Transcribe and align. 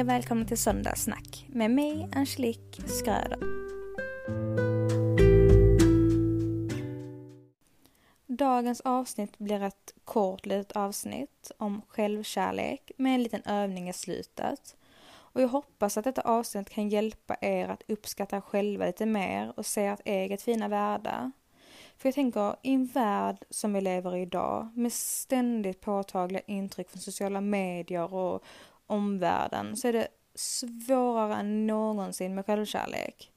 Och 0.00 0.08
välkomna 0.08 0.44
till 0.44 0.58
Söndagssnack 0.58 1.46
med 1.48 1.70
mig 1.70 2.08
Angelique 2.12 2.88
Skröder. 2.88 3.38
Dagens 8.26 8.80
avsnitt 8.80 9.38
blir 9.38 9.62
ett 9.62 9.94
kort 10.04 10.46
litet 10.46 10.72
avsnitt 10.72 11.52
om 11.58 11.82
självkärlek 11.88 12.92
med 12.96 13.14
en 13.14 13.22
liten 13.22 13.42
övning 13.42 13.88
i 13.88 13.92
slutet. 13.92 14.76
Och 15.10 15.42
jag 15.42 15.48
hoppas 15.48 15.96
att 15.96 16.04
detta 16.04 16.22
avsnitt 16.22 16.70
kan 16.70 16.88
hjälpa 16.88 17.36
er 17.40 17.68
att 17.68 17.82
uppskatta 17.88 18.36
er 18.36 18.40
själva 18.40 18.86
lite 18.86 19.06
mer 19.06 19.52
och 19.56 19.66
se 19.66 19.86
ert 19.86 20.00
eget 20.04 20.42
fina 20.42 20.68
värde. 20.68 21.30
För 21.96 22.08
jag 22.08 22.14
tänker, 22.14 22.56
i 22.62 22.74
en 22.74 22.86
värld 22.86 23.44
som 23.50 23.72
vi 23.72 23.80
lever 23.80 24.16
i 24.16 24.22
idag 24.22 24.68
med 24.74 24.92
ständigt 24.92 25.80
påtagliga 25.80 26.42
intryck 26.46 26.90
från 26.90 27.00
sociala 27.00 27.40
medier 27.40 28.14
och 28.14 28.44
omvärlden 28.90 29.76
så 29.76 29.88
är 29.88 29.92
det 29.92 30.08
svårare 30.34 31.34
än 31.34 31.66
någonsin 31.66 32.34
med 32.34 32.46
självkärlek. 32.46 33.32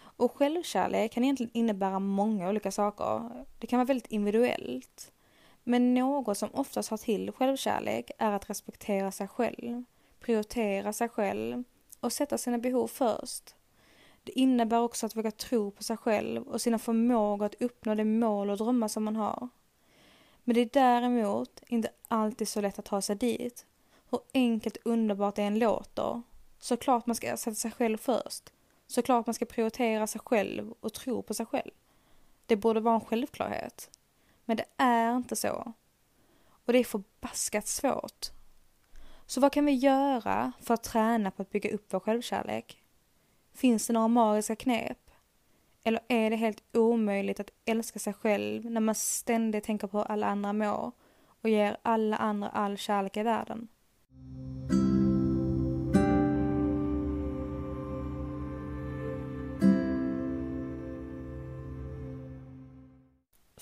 Och 0.00 0.36
självkärlek 0.36 1.12
kan 1.12 1.24
egentligen 1.24 1.52
innebära 1.54 1.98
många 1.98 2.48
olika 2.48 2.70
saker. 2.70 3.30
Det 3.58 3.66
kan 3.66 3.78
vara 3.78 3.86
väldigt 3.86 4.12
individuellt. 4.12 5.12
Men 5.64 5.94
något 5.94 6.38
som 6.38 6.48
oftast 6.52 6.90
har 6.90 6.96
till 6.96 7.32
självkärlek 7.32 8.10
är 8.18 8.32
att 8.32 8.50
respektera 8.50 9.12
sig 9.12 9.28
själv, 9.28 9.84
prioritera 10.20 10.92
sig 10.92 11.08
själv 11.08 11.64
och 12.00 12.12
sätta 12.12 12.38
sina 12.38 12.58
behov 12.58 12.86
först. 12.86 13.54
Det 14.24 14.38
innebär 14.38 14.80
också 14.80 15.06
att 15.06 15.16
våga 15.16 15.30
tro 15.30 15.70
på 15.70 15.82
sig 15.82 15.96
själv 15.96 16.42
och 16.42 16.60
sina 16.60 16.78
förmågor 16.78 17.46
att 17.46 17.62
uppnå 17.62 17.94
de 17.94 18.04
mål 18.04 18.50
och 18.50 18.56
drömmar 18.56 18.88
som 18.88 19.04
man 19.04 19.16
har. 19.16 19.48
Men 20.44 20.54
det 20.54 20.60
är 20.60 20.70
däremot 20.72 21.62
inte 21.68 21.90
alltid 22.08 22.48
så 22.48 22.60
lätt 22.60 22.78
att 22.78 22.84
ta 22.84 23.00
sig 23.00 23.16
dit. 23.16 23.66
Hur 24.10 24.20
enkelt 24.34 24.76
och 24.76 24.92
underbart 24.92 25.34
det 25.34 25.42
än 25.42 25.58
låter. 25.58 26.22
Såklart 26.58 27.06
man 27.06 27.16
ska 27.16 27.36
sätta 27.36 27.54
sig 27.54 27.70
själv 27.70 27.96
först. 27.96 28.52
Såklart 28.86 29.26
man 29.26 29.34
ska 29.34 29.44
prioritera 29.44 30.06
sig 30.06 30.20
själv 30.24 30.74
och 30.80 30.92
tro 30.92 31.22
på 31.22 31.34
sig 31.34 31.46
själv. 31.46 31.70
Det 32.46 32.56
borde 32.56 32.80
vara 32.80 32.94
en 32.94 33.00
självklarhet. 33.00 33.90
Men 34.44 34.56
det 34.56 34.64
är 34.76 35.16
inte 35.16 35.36
så. 35.36 35.72
Och 36.48 36.72
det 36.72 36.78
är 36.78 36.84
förbaskat 36.84 37.66
svårt. 37.66 38.26
Så 39.26 39.40
vad 39.40 39.52
kan 39.52 39.64
vi 39.64 39.72
göra 39.72 40.52
för 40.60 40.74
att 40.74 40.82
träna 40.82 41.30
på 41.30 41.42
att 41.42 41.50
bygga 41.50 41.70
upp 41.70 41.86
vår 41.90 42.00
självkärlek? 42.00 42.82
Finns 43.52 43.86
det 43.86 43.92
några 43.92 44.08
magiska 44.08 44.56
knep? 44.56 45.10
Eller 45.82 46.00
är 46.08 46.30
det 46.30 46.36
helt 46.36 46.62
omöjligt 46.72 47.40
att 47.40 47.50
älska 47.64 47.98
sig 47.98 48.12
själv 48.12 48.70
när 48.70 48.80
man 48.80 48.94
ständigt 48.94 49.64
tänker 49.64 49.86
på 49.86 49.98
hur 49.98 50.04
alla 50.04 50.26
andra 50.26 50.52
mår 50.52 50.92
och 51.42 51.48
ger 51.48 51.76
alla 51.82 52.16
andra 52.16 52.48
all 52.48 52.76
kärlek 52.76 53.16
i 53.16 53.22
världen? 53.22 53.68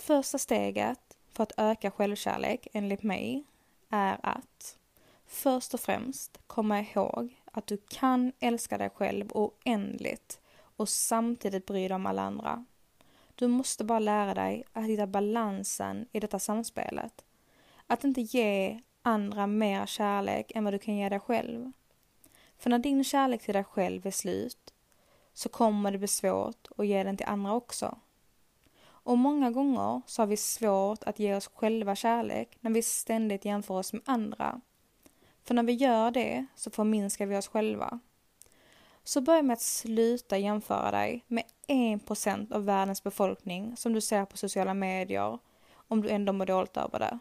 Första 0.06 0.38
steget 0.38 1.16
för 1.32 1.42
att 1.42 1.52
öka 1.56 1.90
självkärlek, 1.90 2.68
enligt 2.72 3.02
mig, 3.02 3.44
är 3.90 4.18
att 4.22 4.78
först 5.26 5.74
och 5.74 5.80
främst 5.80 6.38
komma 6.46 6.80
ihåg 6.80 7.42
att 7.52 7.66
du 7.66 7.76
kan 7.88 8.32
älska 8.40 8.78
dig 8.78 8.90
själv 8.90 9.32
oändligt 9.32 10.40
och 10.76 10.88
samtidigt 10.88 11.66
bry 11.66 11.88
dig 11.88 11.94
om 11.94 12.06
alla 12.06 12.22
andra. 12.22 12.64
Du 13.34 13.48
måste 13.48 13.84
bara 13.84 13.98
lära 13.98 14.34
dig 14.34 14.64
att 14.72 14.84
hitta 14.84 15.06
balansen 15.06 16.06
i 16.12 16.20
detta 16.20 16.38
samspelet. 16.38 17.24
Att 17.86 18.04
inte 18.04 18.20
ge 18.20 18.80
andra 19.02 19.46
mer 19.46 19.86
kärlek 19.86 20.52
än 20.54 20.64
vad 20.64 20.74
du 20.74 20.78
kan 20.78 20.96
ge 20.96 21.08
dig 21.08 21.20
själv. 21.20 21.72
För 22.58 22.70
när 22.70 22.78
din 22.78 23.04
kärlek 23.04 23.42
till 23.42 23.54
dig 23.54 23.64
själv 23.64 24.06
är 24.06 24.10
slut 24.10 24.74
så 25.32 25.48
kommer 25.48 25.90
det 25.90 25.98
bli 25.98 26.08
svårt 26.08 26.68
att 26.76 26.86
ge 26.86 27.04
den 27.04 27.16
till 27.16 27.26
andra 27.26 27.52
också. 27.52 27.98
Och 29.06 29.18
många 29.18 29.50
gånger 29.50 30.02
så 30.06 30.22
har 30.22 30.26
vi 30.26 30.36
svårt 30.36 31.02
att 31.04 31.18
ge 31.18 31.34
oss 31.34 31.50
själva 31.54 31.94
kärlek 31.96 32.58
när 32.60 32.70
vi 32.70 32.82
ständigt 32.82 33.44
jämför 33.44 33.74
oss 33.74 33.92
med 33.92 34.02
andra. 34.04 34.60
För 35.44 35.54
när 35.54 35.62
vi 35.62 35.72
gör 35.72 36.10
det 36.10 36.46
så 36.54 36.70
förminskar 36.70 37.26
vi 37.26 37.36
oss 37.36 37.48
själva. 37.48 38.00
Så 39.04 39.20
börja 39.20 39.42
med 39.42 39.54
att 39.54 39.60
sluta 39.60 40.38
jämföra 40.38 40.90
dig 40.90 41.24
med 41.26 41.44
1% 41.68 42.52
av 42.52 42.64
världens 42.64 43.02
befolkning 43.02 43.76
som 43.76 43.92
du 43.92 44.00
ser 44.00 44.24
på 44.24 44.36
sociala 44.36 44.74
medier 44.74 45.38
om 45.88 46.02
du 46.02 46.10
ändå 46.10 46.32
mår 46.32 46.46
dåligt 46.46 46.76
över 46.76 46.98
det. 46.98 47.18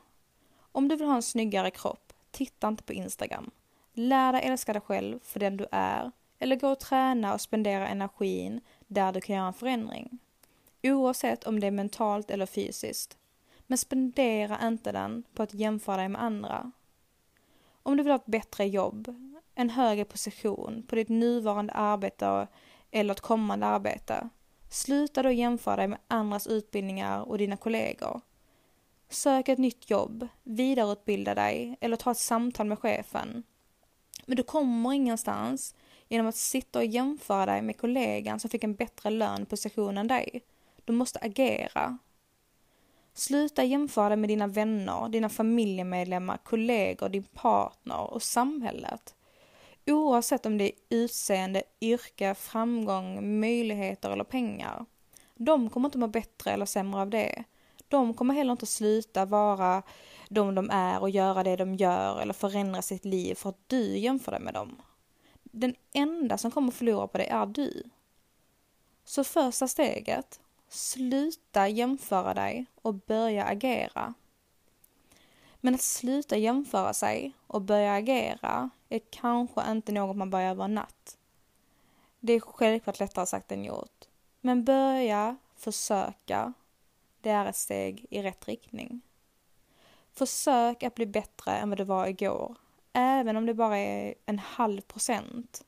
Om 0.71 0.87
du 0.87 0.95
vill 0.95 1.07
ha 1.07 1.15
en 1.15 1.23
snyggare 1.23 1.71
kropp, 1.71 2.13
titta 2.31 2.67
inte 2.67 2.83
på 2.83 2.93
Instagram. 2.93 3.51
Lär 3.93 4.33
dig 4.33 4.41
älska 4.45 4.73
dig 4.73 4.81
själv 4.81 5.19
för 5.23 5.39
den 5.39 5.57
du 5.57 5.67
är 5.71 6.11
eller 6.39 6.55
gå 6.55 6.69
och 6.69 6.79
träna 6.79 7.33
och 7.33 7.41
spendera 7.41 7.87
energin 7.87 8.61
där 8.87 9.13
du 9.13 9.21
kan 9.21 9.35
göra 9.35 9.47
en 9.47 9.53
förändring 9.53 10.19
oavsett 10.93 11.43
om 11.43 11.59
det 11.59 11.67
är 11.67 11.71
mentalt 11.71 12.31
eller 12.31 12.45
fysiskt. 12.45 13.17
Men 13.67 13.77
spendera 13.77 14.67
inte 14.67 14.91
den 14.91 15.23
på 15.33 15.43
att 15.43 15.53
jämföra 15.53 15.97
dig 15.97 16.09
med 16.09 16.23
andra. 16.23 16.71
Om 17.83 17.97
du 17.97 18.03
vill 18.03 18.11
ha 18.11 18.19
ett 18.19 18.25
bättre 18.25 18.65
jobb, 18.65 19.15
en 19.55 19.69
högre 19.69 20.05
position 20.05 20.83
på 20.87 20.95
ditt 20.95 21.09
nuvarande 21.09 21.73
arbete 21.73 22.47
eller 22.91 23.13
ett 23.13 23.21
kommande 23.21 23.65
arbete, 23.65 24.29
sluta 24.69 25.23
då 25.23 25.31
jämföra 25.31 25.75
dig 25.75 25.87
med 25.87 25.99
andras 26.07 26.47
utbildningar 26.47 27.21
och 27.21 27.37
dina 27.37 27.57
kollegor. 27.57 28.21
Sök 29.09 29.49
ett 29.49 29.59
nytt 29.59 29.89
jobb, 29.89 30.27
vidareutbilda 30.43 31.35
dig 31.35 31.77
eller 31.81 31.97
ta 31.97 32.11
ett 32.11 32.17
samtal 32.17 32.67
med 32.67 32.79
chefen. 32.79 33.43
Men 34.25 34.37
du 34.37 34.43
kommer 34.43 34.93
ingenstans 34.93 35.75
genom 36.09 36.27
att 36.27 36.35
sitta 36.35 36.79
och 36.79 36.85
jämföra 36.85 37.45
dig 37.45 37.61
med 37.61 37.77
kollegan 37.77 38.39
som 38.39 38.49
fick 38.49 38.63
en 38.63 38.75
bättre 38.75 39.09
lön 39.09 39.45
på 39.45 39.49
position 39.49 39.97
än 39.97 40.07
dig. 40.07 40.41
Du 40.85 40.93
måste 40.93 41.19
agera. 41.19 41.97
Sluta 43.13 43.63
jämföra 43.63 44.09
dig 44.09 44.17
med 44.17 44.29
dina 44.29 44.47
vänner, 44.47 45.09
dina 45.09 45.29
familjemedlemmar, 45.29 46.37
kollegor, 46.37 47.09
din 47.09 47.23
partner 47.23 48.13
och 48.13 48.23
samhället. 48.23 49.15
Oavsett 49.85 50.45
om 50.45 50.57
det 50.57 50.63
är 50.63 50.71
utseende, 50.89 51.63
yrke, 51.81 52.35
framgång, 52.35 53.39
möjligheter 53.39 54.09
eller 54.09 54.23
pengar. 54.23 54.85
De 55.35 55.69
kommer 55.69 55.87
inte 55.87 55.97
må 55.97 56.07
bättre 56.07 56.51
eller 56.51 56.65
sämre 56.65 57.01
av 57.01 57.09
det. 57.09 57.43
De 57.87 58.13
kommer 58.13 58.33
heller 58.33 58.51
inte 58.51 58.65
sluta 58.65 59.25
vara 59.25 59.83
de 60.29 60.55
de 60.55 60.69
är 60.69 61.01
och 61.01 61.09
göra 61.09 61.43
det 61.43 61.55
de 61.55 61.75
gör 61.75 62.21
eller 62.21 62.33
förändra 62.33 62.81
sitt 62.81 63.05
liv 63.05 63.35
för 63.35 63.49
att 63.49 63.69
du 63.69 63.97
jämför 63.97 64.31
dig 64.31 64.41
med 64.41 64.53
dem. 64.53 64.81
Den 65.43 65.75
enda 65.93 66.37
som 66.37 66.51
kommer 66.51 66.71
förlora 66.71 67.07
på 67.07 67.17
det 67.17 67.29
är 67.29 67.45
du. 67.45 67.83
Så 69.03 69.23
första 69.23 69.67
steget, 69.67 70.39
Sluta 70.67 71.67
jämföra 71.67 72.33
dig 72.33 72.65
och 72.81 72.93
börja 72.93 73.45
agera. 73.45 74.13
Men 75.55 75.75
att 75.75 75.81
sluta 75.81 76.37
jämföra 76.37 76.93
sig 76.93 77.33
och 77.47 77.61
börja 77.61 77.93
agera 77.93 78.69
är 78.89 79.01
kanske 79.09 79.71
inte 79.71 79.91
något 79.91 80.17
man 80.17 80.29
börjar 80.29 80.51
över 80.51 80.63
en 80.65 80.75
natt. 80.75 81.17
Det 82.19 82.33
är 82.33 82.39
självklart 82.39 82.99
lättare 82.99 83.25
sagt 83.25 83.51
än 83.51 83.65
gjort. 83.65 84.05
Men 84.41 84.63
börja 84.63 85.37
försöka. 85.55 86.53
Det 87.21 87.29
är 87.29 87.45
ett 87.45 87.55
steg 87.55 88.05
i 88.09 88.21
rätt 88.21 88.47
riktning. 88.47 89.01
Försök 90.13 90.83
att 90.83 90.95
bli 90.95 91.05
bättre 91.05 91.51
än 91.51 91.69
vad 91.69 91.77
du 91.77 91.83
var 91.83 92.07
igår. 92.07 92.55
Även 92.93 93.37
om 93.37 93.45
det 93.45 93.53
bara 93.53 93.77
är 93.77 94.15
en 94.25 94.39
halv 94.39 94.81
procent 94.81 95.65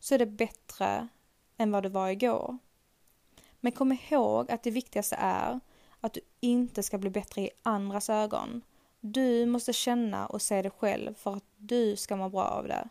så 0.00 0.14
är 0.14 0.18
det 0.18 0.26
bättre 0.26 1.08
än 1.56 1.70
vad 1.70 1.82
du 1.82 1.88
var 1.88 2.08
igår. 2.08 2.58
Men 3.66 3.72
kom 3.72 3.92
ihåg 3.92 4.50
att 4.50 4.62
det 4.62 4.70
viktigaste 4.70 5.16
är 5.18 5.60
att 6.00 6.12
du 6.12 6.20
inte 6.40 6.82
ska 6.82 6.98
bli 6.98 7.10
bättre 7.10 7.40
i 7.40 7.50
andras 7.62 8.10
ögon. 8.10 8.62
Du 9.00 9.46
måste 9.46 9.72
känna 9.72 10.26
och 10.26 10.42
se 10.42 10.62
det 10.62 10.70
själv 10.70 11.14
för 11.14 11.36
att 11.36 11.44
du 11.56 11.96
ska 11.96 12.16
må 12.16 12.28
bra 12.28 12.44
av 12.44 12.68
det. 12.68 12.88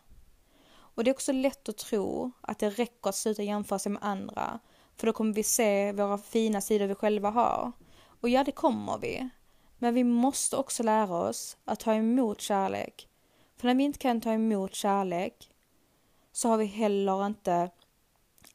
Och 0.67 1.03
det 1.03 1.09
är 1.09 1.13
också 1.13 1.31
lätt 1.31 1.69
att 1.69 1.77
tro 1.77 2.31
att 2.41 2.59
det 2.59 2.69
räcker 2.69 3.09
att 3.09 3.15
sluta 3.15 3.43
jämföra 3.43 3.79
sig 3.79 3.91
med 3.91 4.03
andra 4.03 4.59
för 4.95 5.07
då 5.07 5.13
kommer 5.13 5.33
vi 5.33 5.43
se 5.43 5.91
våra 5.91 6.17
fina 6.17 6.61
sidor 6.61 6.87
vi 6.87 6.95
själva 6.95 7.29
har. 7.29 7.71
Och 8.21 8.29
ja, 8.29 8.43
det 8.43 8.51
kommer 8.51 8.97
vi. 8.97 9.29
Men 9.77 9.93
vi 9.93 10.03
måste 10.03 10.57
också 10.57 10.83
lära 10.83 11.15
oss 11.15 11.57
att 11.65 11.79
ta 11.79 11.93
emot 11.93 12.41
kärlek. 12.41 13.07
För 13.57 13.67
när 13.67 13.75
vi 13.75 13.83
inte 13.83 13.99
kan 13.99 14.21
ta 14.21 14.31
emot 14.31 14.75
kärlek 14.75 15.51
så 16.31 16.49
har 16.49 16.57
vi 16.57 16.65
heller 16.65 17.25
inte 17.25 17.69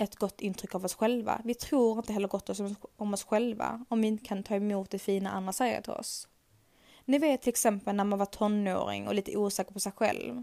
ett 0.01 0.17
gott 0.17 0.41
intryck 0.41 0.75
av 0.75 0.85
oss 0.85 0.95
själva. 0.95 1.41
Vi 1.45 1.55
tror 1.55 1.99
inte 1.99 2.13
heller 2.13 2.29
gott 2.29 2.51
om 2.97 3.15
oss 3.15 3.25
själva 3.25 3.85
om 3.89 4.01
vi 4.01 4.09
inte 4.09 4.25
kan 4.25 4.43
ta 4.43 4.55
emot 4.55 4.91
det 4.91 4.99
fina 4.99 5.31
andra 5.31 5.53
säger 5.53 5.81
till 5.81 5.93
oss. 5.93 6.29
Ni 7.05 7.19
vet 7.19 7.43
till 7.43 7.49
exempel 7.49 7.97
när 7.97 8.05
man 8.05 8.19
var 8.19 8.27
tonåring 8.27 9.09
och 9.09 9.15
lite 9.15 9.37
osäker 9.37 9.73
på 9.73 9.81
sig 9.81 9.93
själv 9.93 10.43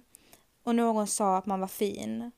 och 0.63 0.75
någon 0.75 1.07
sa 1.07 1.37
att 1.37 1.45
man 1.45 1.59
var 1.59 1.67
fin. 1.67 2.31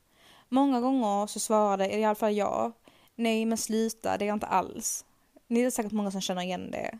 Många 0.50 0.82
gånger 0.82 1.28
så 1.28 1.40
svarade 1.40 1.96
i 1.96 2.04
alla 2.06 2.16
fall 2.16 2.36
jag, 2.36 2.72
nej 3.16 3.46
men 3.46 3.58
sluta, 3.58 4.18
det 4.18 4.26
är 4.26 4.28
jag 4.28 4.36
inte 4.36 4.48
alls. 4.48 5.06
Ni 5.48 5.62
är 5.62 5.70
säkert 5.70 5.92
många 5.92 6.12
som 6.12 6.22
känner 6.22 6.42
igen 6.42 6.72
det. 6.72 7.00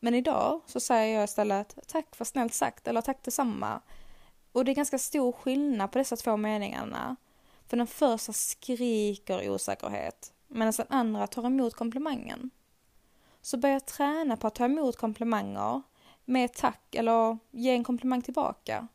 Men 0.00 0.14
idag 0.14 0.60
så 0.66 0.80
säger 0.80 1.14
jag 1.14 1.24
istället 1.24 1.78
tack 1.86 2.16
för 2.16 2.24
snällt 2.24 2.54
sagt 2.54 2.88
eller 2.88 3.00
tack 3.00 3.24
detsamma. 3.24 3.80
Och 4.52 4.64
det 4.64 4.72
är 4.72 4.74
ganska 4.74 4.98
stor 4.98 5.32
skillnad 5.32 5.92
på 5.92 5.98
dessa 5.98 6.16
två 6.16 6.36
meningarna. 6.36 7.16
För 7.74 7.78
den 7.78 7.86
första 7.86 8.32
skriker 8.32 9.50
osäkerhet, 9.50 10.32
medan 10.48 10.72
den 10.76 10.86
andra 10.88 11.26
tar 11.26 11.46
emot 11.46 11.74
komplimangen. 11.74 12.50
Så 13.40 13.56
börja 13.56 13.80
träna 13.80 14.36
på 14.36 14.46
att 14.46 14.54
ta 14.54 14.64
emot 14.64 14.96
komplimanger 14.96 15.82
med 16.24 16.52
tack 16.52 16.94
eller 16.94 17.38
ge 17.50 17.70
en 17.70 17.84
komplimang 17.84 18.22
tillbaka. 18.22 18.88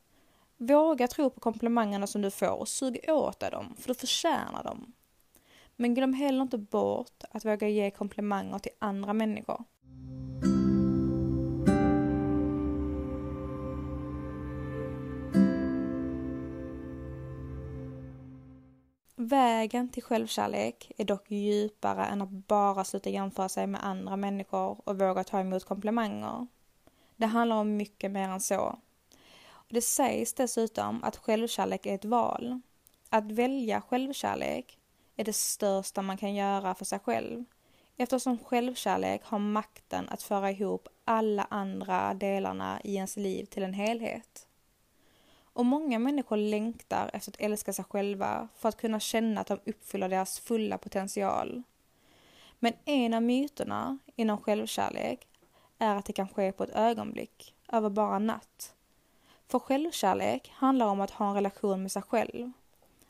Våga 0.57 1.07
tro 1.07 1.29
på 1.29 1.39
komplimangerna 1.39 2.07
som 2.07 2.21
du 2.21 2.31
får 2.31 2.59
och 2.59 2.67
sug 2.67 3.05
åt 3.07 3.39
dig 3.39 3.51
dem, 3.51 3.75
för 3.79 3.87
du 3.87 3.95
förtjänar 3.95 4.63
dem. 4.63 4.93
Men 5.75 5.93
glöm 5.93 6.13
heller 6.13 6.41
inte 6.41 6.57
bort 6.57 7.23
att 7.31 7.45
våga 7.45 7.67
ge 7.67 7.91
komplimanger 7.91 8.59
till 8.59 8.73
andra 8.79 9.13
människor. 9.13 9.63
Vägen 19.29 19.89
till 19.89 20.03
självkärlek 20.03 20.91
är 20.97 21.05
dock 21.05 21.31
djupare 21.31 22.05
än 22.05 22.21
att 22.21 22.29
bara 22.29 22.83
sluta 22.83 23.09
jämföra 23.09 23.49
sig 23.49 23.67
med 23.67 23.83
andra 23.83 24.15
människor 24.15 24.81
och 24.85 24.99
våga 24.99 25.23
ta 25.23 25.39
emot 25.39 25.63
komplimanger. 25.63 26.47
Det 27.15 27.25
handlar 27.25 27.55
om 27.55 27.77
mycket 27.77 28.11
mer 28.11 28.29
än 28.29 28.39
så. 28.39 28.79
Det 29.67 29.81
sägs 29.81 30.33
dessutom 30.33 31.03
att 31.03 31.17
självkärlek 31.17 31.85
är 31.85 31.95
ett 31.95 32.05
val. 32.05 32.61
Att 33.09 33.31
välja 33.31 33.81
självkärlek 33.81 34.77
är 35.15 35.23
det 35.23 35.35
största 35.35 36.01
man 36.01 36.17
kan 36.17 36.35
göra 36.35 36.75
för 36.75 36.85
sig 36.85 36.99
själv 36.99 37.45
eftersom 37.97 38.37
självkärlek 38.37 39.21
har 39.23 39.39
makten 39.39 40.09
att 40.09 40.23
föra 40.23 40.51
ihop 40.51 40.87
alla 41.05 41.47
andra 41.49 42.13
delarna 42.13 42.81
i 42.83 42.95
ens 42.95 43.17
liv 43.17 43.45
till 43.45 43.63
en 43.63 43.73
helhet. 43.73 44.48
Och 45.59 45.65
många 45.65 45.99
människor 45.99 46.37
längtar 46.37 47.09
efter 47.13 47.31
att 47.31 47.41
älska 47.41 47.73
sig 47.73 47.85
själva 47.85 48.47
för 48.55 48.69
att 48.69 48.77
kunna 48.77 48.99
känna 48.99 49.41
att 49.41 49.47
de 49.47 49.59
uppfyller 49.65 50.09
deras 50.09 50.39
fulla 50.39 50.77
potential. 50.77 51.63
Men 52.59 52.73
en 52.85 53.13
av 53.13 53.23
myterna 53.23 53.97
inom 54.15 54.37
självkärlek 54.37 55.27
är 55.79 55.95
att 55.95 56.05
det 56.05 56.13
kan 56.13 56.27
ske 56.27 56.51
på 56.51 56.63
ett 56.63 56.75
ögonblick, 56.75 57.55
över 57.71 57.89
bara 57.89 58.15
en 58.15 58.27
natt. 58.27 58.73
För 59.47 59.59
självkärlek 59.59 60.51
handlar 60.55 60.85
om 60.85 61.01
att 61.01 61.11
ha 61.11 61.29
en 61.29 61.35
relation 61.35 61.81
med 61.81 61.91
sig 61.91 62.01
själv. 62.01 62.51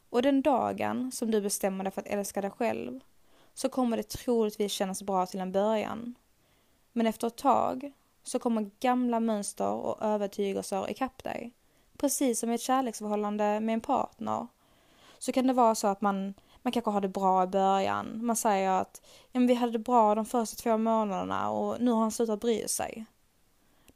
Och 0.09 0.21
den 0.21 0.41
dagen 0.41 1.11
som 1.11 1.31
du 1.31 1.41
bestämmer 1.41 1.83
dig 1.83 1.93
för 1.93 2.01
att 2.01 2.07
älska 2.07 2.41
dig 2.41 2.51
själv 2.51 2.99
så 3.53 3.69
kommer 3.69 3.97
det 3.97 4.09
troligtvis 4.09 4.71
kännas 4.71 5.03
bra 5.03 5.25
till 5.25 5.39
en 5.39 5.51
början. 5.51 6.15
Men 6.91 7.07
efter 7.07 7.27
ett 7.27 7.37
tag 7.37 7.91
så 8.23 8.39
kommer 8.39 8.71
gamla 8.79 9.19
mönster 9.19 9.71
och 9.71 10.01
övertygelser 10.01 10.91
ikapp 10.91 11.23
dig. 11.23 11.53
Precis 11.99 12.39
som 12.39 12.51
i 12.51 12.55
ett 12.55 12.61
kärleksförhållande 12.61 13.59
med 13.59 13.73
en 13.73 13.81
partner. 13.81 14.47
Så 15.17 15.31
kan 15.31 15.47
det 15.47 15.53
vara 15.53 15.75
så 15.75 15.87
att 15.87 16.01
man, 16.01 16.33
man 16.61 16.73
kanske 16.73 16.91
har 16.91 17.01
det 17.01 17.07
bra 17.07 17.43
i 17.43 17.47
början. 17.47 18.25
Man 18.25 18.35
säger 18.35 18.69
att 18.69 19.01
ja, 19.31 19.39
vi 19.39 19.53
hade 19.53 19.71
det 19.71 19.79
bra 19.79 20.15
de 20.15 20.25
första 20.25 20.55
två 20.55 20.77
månaderna 20.77 21.49
och 21.49 21.81
nu 21.81 21.91
har 21.91 22.01
han 22.01 22.11
slutat 22.11 22.39
bry 22.39 22.67
sig. 22.67 23.05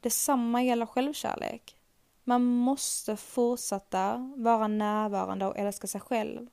Detsamma 0.00 0.62
gäller 0.62 0.86
självkärlek. 0.86 1.76
Man 2.24 2.44
måste 2.44 3.16
fortsätta 3.16 4.32
vara 4.36 4.68
närvarande 4.68 5.46
och 5.46 5.58
älska 5.58 5.86
sig 5.86 6.00
själv, 6.00 6.46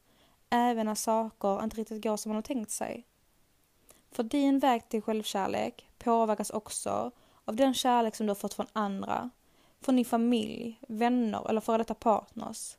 även 0.49 0.85
när 0.85 0.95
saker 0.95 1.63
inte 1.63 1.75
riktigt 1.75 2.03
går 2.03 2.17
som 2.17 2.29
man 2.29 2.35
har 2.35 2.41
tänkt 2.41 2.71
sig. 2.71 3.05
För 4.11 4.23
din 4.23 4.59
väg 4.59 4.89
till 4.89 5.01
självkärlek 5.01 5.89
påverkas 5.97 6.49
också 6.49 7.11
av 7.45 7.55
den 7.55 7.73
kärlek 7.73 8.15
som 8.15 8.25
du 8.25 8.29
har 8.29 8.35
fått 8.35 8.53
från 8.53 8.67
andra, 8.73 9.29
från 9.81 9.95
din 9.95 10.05
familj, 10.05 10.79
vänner 10.87 11.49
eller 11.49 11.61
före 11.61 11.77
detta 11.77 11.93
partners. 11.93 12.77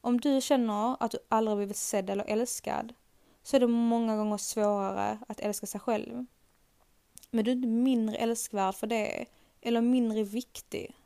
Om 0.00 0.20
du 0.20 0.40
känner 0.40 0.96
att 1.02 1.10
du 1.10 1.18
aldrig 1.28 1.56
blivit 1.56 1.76
sedd 1.76 2.10
eller 2.10 2.24
älskad 2.24 2.94
så 3.42 3.56
är 3.56 3.60
det 3.60 3.66
många 3.66 4.16
gånger 4.16 4.36
svårare 4.36 5.18
att 5.28 5.40
älska 5.40 5.66
sig 5.66 5.80
själv. 5.80 6.26
Men 7.30 7.44
du 7.44 7.50
är 7.50 7.56
inte 7.56 7.68
mindre 7.68 8.16
älskvärd 8.16 8.74
för 8.74 8.86
det, 8.86 9.24
eller 9.60 9.80
mindre 9.80 10.24
viktig. 10.24 10.96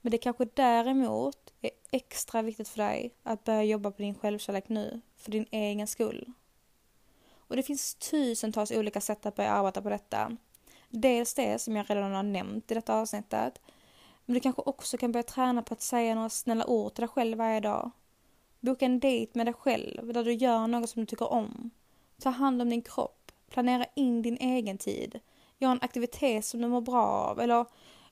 Men 0.00 0.10
det 0.10 0.18
kanske 0.18 0.44
däremot 0.54 1.52
är 1.60 1.70
extra 1.90 2.42
viktigt 2.42 2.68
för 2.68 2.78
dig 2.78 3.14
att 3.22 3.44
börja 3.44 3.62
jobba 3.62 3.90
på 3.90 4.02
din 4.02 4.14
självkärlek 4.14 4.68
nu, 4.68 5.00
för 5.16 5.30
din 5.30 5.46
egen 5.50 5.86
skull. 5.86 6.32
Och 7.36 7.56
det 7.56 7.62
finns 7.62 7.94
tusentals 7.94 8.70
olika 8.70 9.00
sätt 9.00 9.26
att 9.26 9.36
börja 9.36 9.50
arbeta 9.50 9.82
på 9.82 9.88
detta. 9.88 10.36
Dels 10.88 11.34
det 11.34 11.58
som 11.58 11.76
jag 11.76 11.90
redan 11.90 12.12
har 12.12 12.22
nämnt 12.22 12.70
i 12.70 12.74
detta 12.74 12.94
avsnittet. 12.94 13.60
Men 14.26 14.34
du 14.34 14.40
kanske 14.40 14.62
också 14.62 14.96
kan 14.96 15.12
börja 15.12 15.22
träna 15.22 15.62
på 15.62 15.74
att 15.74 15.80
säga 15.80 16.14
några 16.14 16.30
snälla 16.30 16.66
ord 16.66 16.94
till 16.94 17.02
dig 17.02 17.08
själv 17.08 17.38
varje 17.38 17.60
dag. 17.60 17.90
Boka 18.60 18.84
en 18.84 19.00
dejt 19.00 19.32
med 19.34 19.46
dig 19.46 19.54
själv 19.54 20.12
där 20.12 20.24
du 20.24 20.32
gör 20.32 20.66
något 20.66 20.90
som 20.90 21.02
du 21.02 21.06
tycker 21.06 21.32
om. 21.32 21.70
Ta 22.20 22.30
hand 22.30 22.62
om 22.62 22.70
din 22.70 22.82
kropp. 22.82 23.32
Planera 23.50 23.86
in 23.94 24.22
din 24.22 24.36
egen 24.36 24.78
tid. 24.78 25.20
Gör 25.58 25.70
en 25.70 25.82
aktivitet 25.82 26.44
som 26.44 26.60
du 26.60 26.68
mår 26.68 26.80
bra 26.80 27.06
av 27.06 27.40
eller 27.40 27.66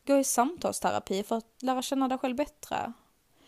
gå 0.07 0.19
i 0.19 0.25
samtalsterapi 0.25 1.23
för 1.23 1.37
att 1.37 1.63
lära 1.63 1.83
känna 1.83 2.09
dig 2.09 2.19
själv 2.19 2.37
bättre. 2.37 2.93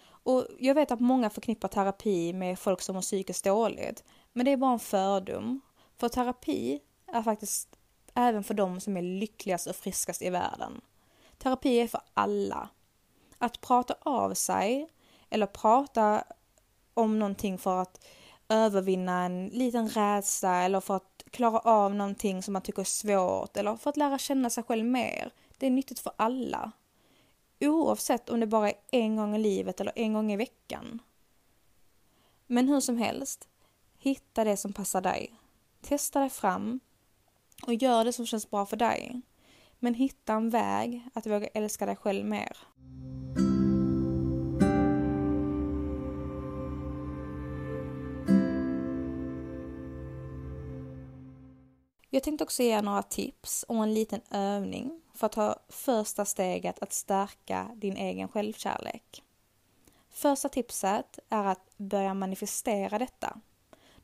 Och 0.09 0.47
jag 0.59 0.75
vet 0.75 0.91
att 0.91 1.01
många 1.01 1.31
förknippar 1.31 1.69
terapi 1.69 2.33
med 2.33 2.59
folk 2.59 2.81
som 2.81 2.95
mår 2.95 3.03
psykiskt 3.03 3.45
dåligt, 3.45 4.05
men 4.33 4.45
det 4.45 4.53
är 4.53 4.57
bara 4.57 4.73
en 4.73 4.79
fördom. 4.79 5.61
För 5.97 6.09
terapi 6.09 6.81
är 7.07 7.23
faktiskt 7.23 7.79
även 8.15 8.45
för 8.45 8.55
de 8.55 8.81
som 8.81 8.97
är 8.97 9.03
lyckligast 9.03 9.67
och 9.67 9.77
friskast 9.77 10.23
i 10.23 10.31
världen. 10.31 10.81
Terapi 11.38 11.81
är 11.81 11.88
för 11.88 12.00
alla. 12.15 12.69
Att 13.38 13.61
prata 13.61 13.94
av 14.00 14.35
sig 14.35 14.88
eller 15.31 15.47
prata 15.47 16.25
om 16.94 17.19
någonting 17.19 17.59
för 17.59 17.83
att 17.83 18.05
övervinna 18.49 19.25
en 19.25 19.47
liten 19.47 19.88
rädsla 19.88 20.62
eller 20.62 20.81
för 20.81 20.97
att 20.97 21.25
klara 21.31 21.59
av 21.59 21.94
någonting 21.94 22.43
som 22.43 22.53
man 22.53 22.62
tycker 22.62 22.83
är 22.83 22.85
svårt 22.85 23.56
eller 23.56 23.77
för 23.77 23.91
att 23.91 23.97
lära 23.97 24.19
känna 24.19 24.50
sig 24.50 24.65
själv 24.65 24.85
mer. 24.85 25.31
Det 25.59 25.67
är 25.67 25.71
nyttigt 25.71 25.99
för 25.99 26.12
alla. 26.17 26.73
Oavsett 27.61 28.31
om 28.31 28.41
det 28.41 28.47
bara 28.47 28.71
är 28.71 28.77
en 28.91 29.17
gång 29.17 29.37
i 29.37 29.39
livet 29.39 29.81
eller 29.81 29.93
en 29.97 30.12
gång 30.12 30.32
i 30.32 30.37
veckan. 30.37 31.03
Men 32.47 32.69
hur 32.69 32.81
som 32.81 32.97
helst, 32.97 33.49
hitta 33.99 34.44
det 34.44 34.56
som 34.56 34.73
passar 34.73 35.00
dig. 35.00 35.35
Testa 35.81 36.21
dig 36.21 36.31
fram 36.31 36.81
och 37.67 37.75
gör 37.75 38.05
det 38.05 38.12
som 38.12 38.27
känns 38.27 38.50
bra 38.50 38.67
för 38.67 38.77
dig. 38.77 39.21
Men 39.78 39.94
hitta 39.94 40.32
en 40.32 40.50
väg 40.50 41.08
att 41.14 41.26
våga 41.26 41.46
älska 41.46 41.87
dig 41.87 41.96
själv 41.96 42.27
mer. 42.27 42.56
Jag 52.10 52.22
tänkte 52.22 52.44
också 52.44 52.62
ge 52.62 52.82
några 52.82 53.03
tips 53.03 53.62
och 53.69 53.82
en 53.82 53.94
liten 53.94 54.20
övning 54.31 55.03
för 55.15 55.27
att 55.27 55.32
ta 55.32 55.56
första 55.69 56.24
steget 56.24 56.79
att 56.79 56.93
stärka 56.93 57.70
din 57.74 57.96
egen 57.96 58.29
självkärlek. 58.29 59.22
Första 60.10 60.48
tipset 60.48 61.19
är 61.29 61.44
att 61.44 61.77
börja 61.77 62.15
manifestera 62.15 62.98
detta. 62.98 63.41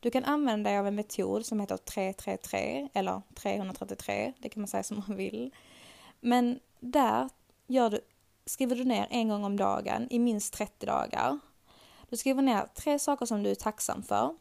Du 0.02 0.10
kan 0.10 0.24
använda 0.24 0.70
dig 0.70 0.78
av 0.78 0.86
en 0.86 0.94
metod 0.94 1.46
som 1.46 1.60
heter 1.60 1.76
333 1.76 2.88
eller 2.94 3.22
333, 3.34 4.32
det 4.38 4.48
kan 4.48 4.60
man 4.60 4.68
säga 4.68 4.82
som 4.82 5.02
man 5.08 5.16
vill. 5.16 5.54
Men 6.20 6.60
där 6.80 7.28
gör 7.66 7.90
du, 7.90 8.00
skriver 8.46 8.76
du 8.76 8.84
ner 8.84 9.06
en 9.10 9.28
gång 9.28 9.44
om 9.44 9.56
dagen 9.56 10.08
i 10.10 10.18
minst 10.18 10.54
30 10.54 10.86
dagar. 10.86 11.38
Du 12.08 12.16
skriver 12.16 12.42
ner 12.42 12.68
tre 12.74 12.98
saker 12.98 13.26
som 13.26 13.42
du 13.42 13.50
är 13.50 13.54
tacksam 13.54 14.02
för, 14.02 14.34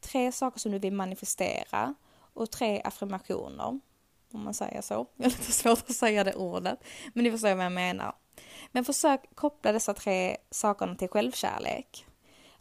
tre 0.00 0.32
saker 0.32 0.60
som 0.60 0.72
du 0.72 0.78
vill 0.78 0.92
manifestera 0.92 1.94
och 2.34 2.50
tre 2.50 2.82
affirmationer. 2.84 3.80
Om 4.32 4.44
man 4.44 4.54
säger 4.54 4.80
så. 4.80 4.94
Jag 5.16 5.24
har 5.24 5.30
lite 5.30 5.52
svårt 5.52 5.90
att 5.90 5.96
säga 5.96 6.24
det 6.24 6.34
ordet. 6.34 6.78
Men 7.12 7.24
ni 7.24 7.30
förstår 7.30 7.54
vad 7.54 7.64
jag 7.64 7.72
menar. 7.72 8.14
Men 8.72 8.84
försök 8.84 9.20
koppla 9.34 9.72
dessa 9.72 9.94
tre 9.94 10.36
sakerna 10.50 10.94
till 10.94 11.08
självkärlek. 11.08 12.06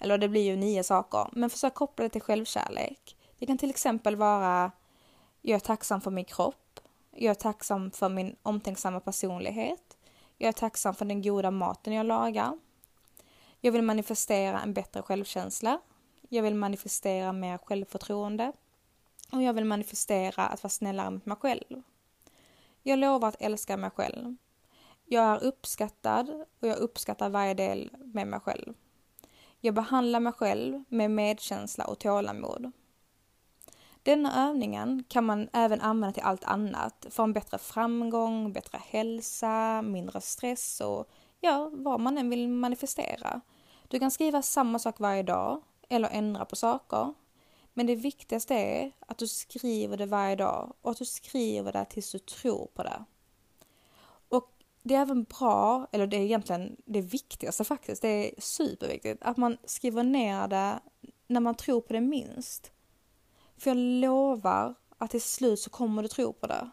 Eller 0.03 0.17
det 0.17 0.29
blir 0.29 0.41
ju 0.41 0.55
nio 0.55 0.83
saker. 0.83 1.27
Men 1.31 1.49
försök 1.49 1.73
koppla 1.73 2.03
det 2.03 2.09
till 2.09 2.21
självkärlek. 2.21 3.17
Det 3.39 3.45
kan 3.45 3.57
till 3.57 3.69
exempel 3.69 4.15
vara 4.15 4.71
Jag 5.41 5.55
är 5.55 5.59
tacksam 5.59 6.01
för 6.01 6.11
min 6.11 6.25
kropp. 6.25 6.79
Jag 7.11 7.31
är 7.31 7.35
tacksam 7.35 7.91
för 7.91 8.09
min 8.09 8.35
omtänksamma 8.43 8.99
personlighet. 8.99 9.97
Jag 10.37 10.47
är 10.47 10.53
tacksam 10.53 10.95
för 10.95 11.05
den 11.05 11.21
goda 11.21 11.51
maten 11.51 11.93
jag 11.93 12.05
lagar. 12.05 12.59
Jag 13.59 13.71
vill 13.71 13.81
manifestera 13.81 14.61
en 14.61 14.73
bättre 14.73 15.01
självkänsla. 15.01 15.79
Jag 16.29 16.43
vill 16.43 16.55
manifestera 16.55 17.33
mer 17.33 17.57
självförtroende. 17.57 18.51
Och 19.31 19.43
jag 19.43 19.53
vill 19.53 19.65
manifestera 19.65 20.45
att 20.45 20.63
vara 20.63 20.69
snällare 20.69 21.11
mot 21.11 21.25
mig 21.25 21.37
själv. 21.37 21.81
Jag 22.81 22.99
lovar 22.99 23.27
att 23.27 23.41
älska 23.41 23.77
mig 23.77 23.89
själv. 23.89 24.35
Jag 25.05 25.25
är 25.25 25.43
uppskattad 25.43 26.45
och 26.59 26.67
jag 26.67 26.77
uppskattar 26.77 27.29
varje 27.29 27.53
del 27.53 27.89
med 27.97 28.27
mig 28.27 28.39
själv. 28.39 28.73
Jag 29.65 29.75
behandlar 29.75 30.19
mig 30.19 30.33
själv 30.33 30.83
med 30.87 31.11
medkänsla 31.11 31.85
och 31.85 31.99
tålamod. 31.99 32.71
Denna 34.03 34.49
övningen 34.49 35.03
kan 35.07 35.25
man 35.25 35.49
även 35.53 35.81
använda 35.81 36.13
till 36.13 36.23
allt 36.23 36.43
annat, 36.43 37.05
för 37.09 37.23
en 37.23 37.33
bättre 37.33 37.57
framgång, 37.57 38.53
bättre 38.53 38.79
hälsa, 38.87 39.81
mindre 39.81 40.21
stress 40.21 40.81
och 40.81 41.09
ja, 41.39 41.69
vad 41.73 41.99
man 41.99 42.17
än 42.17 42.29
vill 42.29 42.49
manifestera. 42.49 43.41
Du 43.87 43.99
kan 43.99 44.11
skriva 44.11 44.41
samma 44.41 44.79
sak 44.79 44.99
varje 44.99 45.23
dag 45.23 45.61
eller 45.89 46.09
ändra 46.09 46.45
på 46.45 46.55
saker. 46.55 47.13
Men 47.73 47.87
det 47.87 47.95
viktigaste 47.95 48.55
är 48.55 48.91
att 48.99 49.17
du 49.17 49.27
skriver 49.27 49.97
det 49.97 50.05
varje 50.05 50.35
dag 50.35 50.73
och 50.81 50.91
att 50.91 50.97
du 50.97 51.05
skriver 51.05 51.71
det 51.73 51.85
tills 51.85 52.11
du 52.11 52.19
tror 52.19 52.67
på 52.73 52.83
det. 52.83 53.05
Det 54.83 54.95
är 54.95 55.01
även 55.01 55.23
bra, 55.23 55.87
eller 55.91 56.07
det 56.07 56.17
är 56.17 56.21
egentligen 56.21 56.75
det 56.85 57.01
viktigaste 57.01 57.63
faktiskt, 57.63 58.01
det 58.01 58.07
är 58.07 58.41
superviktigt, 58.41 59.23
att 59.23 59.37
man 59.37 59.57
skriver 59.65 60.03
ner 60.03 60.47
det 60.47 60.79
när 61.27 61.39
man 61.39 61.55
tror 61.55 61.81
på 61.81 61.93
det 61.93 62.01
minst. 62.01 62.71
För 63.57 63.69
jag 63.69 63.77
lovar 63.77 64.75
att 64.97 65.11
till 65.11 65.21
slut 65.21 65.59
så 65.59 65.69
kommer 65.69 66.01
du 66.01 66.07
tro 66.07 66.33
på 66.33 66.47
det. 66.47 66.69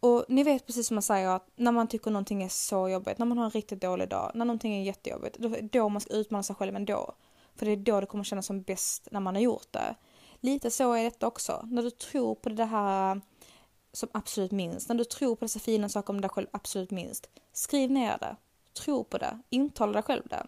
Och 0.00 0.24
ni 0.28 0.42
vet 0.42 0.66
precis 0.66 0.86
som 0.86 0.94
man 0.94 1.02
säger 1.02 1.28
att 1.28 1.48
när 1.56 1.72
man 1.72 1.88
tycker 1.88 2.10
någonting 2.10 2.42
är 2.42 2.48
så 2.48 2.88
jobbigt, 2.88 3.18
när 3.18 3.26
man 3.26 3.38
har 3.38 3.44
en 3.44 3.50
riktigt 3.50 3.80
dålig 3.80 4.08
dag, 4.08 4.30
när 4.34 4.44
någonting 4.44 4.74
är 4.74 4.82
jättejobbigt, 4.82 5.38
då 5.38 5.48
är 5.48 5.62
då 5.62 5.88
man 5.88 6.00
ska 6.00 6.14
utmana 6.14 6.42
sig 6.42 6.56
själv 6.56 6.76
ändå. 6.76 7.14
För 7.56 7.66
det 7.66 7.72
är 7.72 7.76
då 7.76 8.00
det 8.00 8.06
kommer 8.06 8.24
kännas 8.24 8.46
som 8.46 8.62
bäst 8.62 9.08
när 9.10 9.20
man 9.20 9.34
har 9.34 9.42
gjort 9.42 9.66
det. 9.70 9.94
Lite 10.40 10.70
så 10.70 10.92
är 10.92 11.04
detta 11.04 11.26
också. 11.26 11.66
När 11.70 11.82
du 11.82 11.90
tror 11.90 12.34
på 12.34 12.48
det 12.48 12.64
här 12.64 13.20
som 13.92 14.08
absolut 14.12 14.52
minst, 14.52 14.88
när 14.88 14.96
du 14.96 15.04
tror 15.04 15.36
på 15.36 15.44
dessa 15.44 15.58
fina 15.58 15.88
saker 15.88 16.12
om 16.12 16.20
dig 16.20 16.30
själv 16.30 16.46
absolut 16.50 16.90
minst, 16.90 17.30
skriv 17.52 17.90
ner 17.90 18.18
det. 18.18 18.36
Tro 18.72 19.04
på 19.04 19.18
det. 19.18 19.38
Intala 19.50 19.92
dig 19.92 20.02
själv 20.02 20.22
det. 20.26 20.46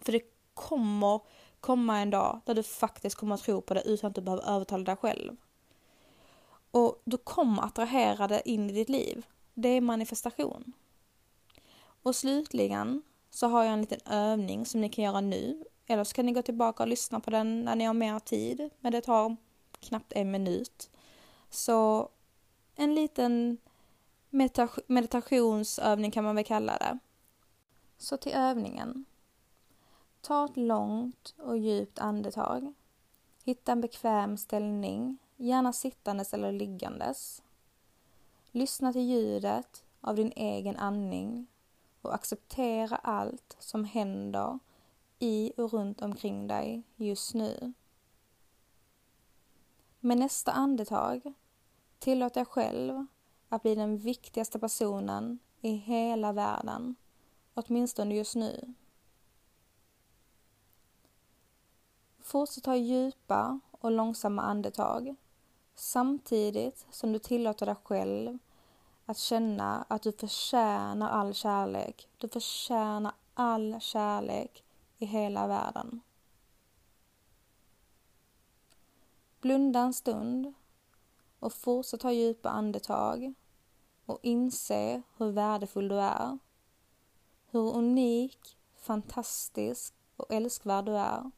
För 0.00 0.12
det 0.12 0.22
kommer 0.54 1.20
komma 1.60 1.98
en 1.98 2.10
dag 2.10 2.40
där 2.44 2.54
du 2.54 2.62
faktiskt 2.62 3.16
kommer 3.16 3.34
att 3.34 3.42
tro 3.42 3.60
på 3.60 3.74
det 3.74 3.82
utan 3.82 4.08
att 4.08 4.14
du 4.14 4.20
behöver 4.20 4.48
övertala 4.48 4.84
dig 4.84 4.96
själv. 4.96 5.36
Och 6.70 7.02
du 7.04 7.16
kommer 7.16 7.62
attrahera 7.62 8.28
det 8.28 8.48
in 8.48 8.70
i 8.70 8.72
ditt 8.72 8.88
liv. 8.88 9.26
Det 9.54 9.68
är 9.68 9.80
manifestation. 9.80 10.72
Och 12.02 12.16
slutligen 12.16 13.02
så 13.30 13.46
har 13.46 13.64
jag 13.64 13.72
en 13.72 13.80
liten 13.80 14.00
övning 14.06 14.66
som 14.66 14.80
ni 14.80 14.88
kan 14.88 15.04
göra 15.04 15.20
nu. 15.20 15.64
Eller 15.86 16.04
så 16.04 16.14
kan 16.14 16.26
ni 16.26 16.32
gå 16.32 16.42
tillbaka 16.42 16.82
och 16.82 16.88
lyssna 16.88 17.20
på 17.20 17.30
den 17.30 17.64
när 17.64 17.76
ni 17.76 17.84
har 17.84 17.94
mer 17.94 18.18
tid. 18.18 18.70
Men 18.80 18.92
det 18.92 19.00
tar 19.00 19.36
knappt 19.80 20.12
en 20.12 20.30
minut. 20.30 20.90
Så 21.50 22.08
en 22.74 22.94
liten 22.94 23.58
medita- 24.30 24.82
meditationsövning 24.86 26.10
kan 26.10 26.24
man 26.24 26.36
väl 26.36 26.44
kalla 26.44 26.78
det. 26.78 26.98
Så 27.98 28.16
till 28.16 28.32
övningen. 28.32 29.04
Ta 30.20 30.44
ett 30.44 30.56
långt 30.56 31.34
och 31.38 31.58
djupt 31.58 31.98
andetag. 31.98 32.72
Hitta 33.44 33.72
en 33.72 33.80
bekväm 33.80 34.36
ställning 34.36 35.18
gärna 35.36 35.72
sittandes 35.72 36.34
eller 36.34 36.52
liggandes. 36.52 37.42
Lyssna 38.50 38.92
till 38.92 39.08
ljudet 39.08 39.84
av 40.00 40.16
din 40.16 40.32
egen 40.36 40.76
andning 40.76 41.46
och 42.02 42.14
acceptera 42.14 42.96
allt 42.96 43.56
som 43.58 43.84
händer 43.84 44.58
i 45.18 45.52
och 45.56 45.72
runt 45.72 46.02
omkring 46.02 46.46
dig 46.46 46.82
just 46.96 47.34
nu. 47.34 47.72
Med 50.00 50.18
nästa 50.18 50.52
andetag, 50.52 51.32
tillåt 52.00 52.34
dig 52.34 52.44
själv 52.44 53.06
att 53.48 53.62
bli 53.62 53.74
den 53.74 53.98
viktigaste 53.98 54.58
personen 54.58 55.38
i 55.60 55.70
hela 55.70 56.32
världen, 56.32 56.94
åtminstone 57.54 58.14
just 58.14 58.36
nu. 58.36 58.74
Fortsätt 62.20 62.64
ta 62.64 62.76
djupa 62.76 63.60
och 63.70 63.90
långsamma 63.90 64.42
andetag 64.42 65.16
Samtidigt 65.74 66.86
som 66.90 67.12
du 67.12 67.18
tillåter 67.18 67.66
dig 67.66 67.74
själv 67.84 68.38
att 69.06 69.18
känna 69.18 69.84
att 69.88 70.02
du 70.02 70.12
förtjänar 70.12 71.10
all 71.10 71.34
kärlek. 71.34 72.08
Du 72.18 72.28
förtjänar 72.28 73.12
all 73.34 73.80
kärlek 73.80 74.64
i 74.98 75.06
hela 75.06 75.46
världen. 75.46 76.00
Blunda 79.40 79.80
en 79.80 79.94
stund 79.94 80.54
och 81.40 81.52
fortsätt 81.52 82.00
ta 82.00 82.12
djupa 82.12 82.48
andetag 82.48 83.34
och 84.06 84.18
inse 84.22 85.02
hur 85.16 85.30
värdefull 85.32 85.88
du 85.88 86.00
är. 86.00 86.38
Hur 87.46 87.76
unik, 87.76 88.58
fantastisk 88.76 89.94
och 90.16 90.32
älskvärd 90.32 90.84
du 90.84 90.96
är. 90.96 91.30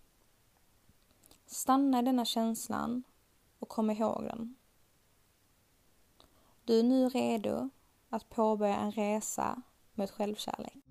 Stanna 1.47 1.99
i 1.99 2.03
denna 2.03 2.25
känslan 2.25 3.03
och 3.59 3.69
kom 3.69 3.91
ihåg 3.91 4.25
den. 4.25 4.57
Du 6.65 6.79
är 6.79 6.83
nu 6.83 7.09
redo 7.09 7.69
att 8.09 8.29
påbörja 8.29 8.77
en 8.77 8.93
resa 8.93 9.63
mot 9.95 10.11
självkärlek. 10.11 10.82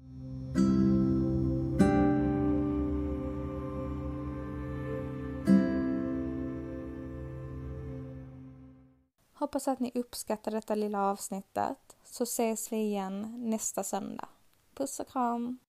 Hoppas 9.42 9.68
att 9.68 9.80
ni 9.80 9.92
uppskattar 9.96 10.52
detta 10.52 10.76
lilla 10.76 11.02
avsnittet 11.02 11.96
så 12.06 12.24
ses 12.24 12.72
vi 12.72 12.78
igen 12.78 13.50
nästa 13.50 13.84
söndag. 13.84 14.28
Puss 14.76 15.00
och 15.00 15.08
kram! 15.08 15.60